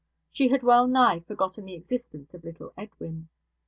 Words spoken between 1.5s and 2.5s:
the existence of